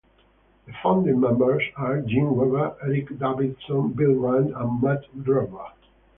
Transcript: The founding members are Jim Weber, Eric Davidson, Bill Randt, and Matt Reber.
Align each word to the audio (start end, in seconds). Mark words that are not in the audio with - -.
The 0.65 0.73
founding 0.81 1.19
members 1.19 1.61
are 1.75 2.01
Jim 2.01 2.35
Weber, 2.35 2.75
Eric 2.81 3.19
Davidson, 3.19 3.89
Bill 3.89 4.15
Randt, 4.15 4.59
and 4.59 4.81
Matt 4.81 5.05
Reber. 5.13 5.67